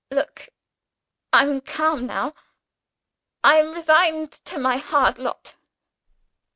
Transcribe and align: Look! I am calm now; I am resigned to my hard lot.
Look! 0.09 0.49
I 1.31 1.43
am 1.43 1.61
calm 1.61 2.07
now; 2.07 2.33
I 3.43 3.57
am 3.57 3.71
resigned 3.71 4.31
to 4.31 4.57
my 4.57 4.77
hard 4.77 5.19
lot. 5.19 5.53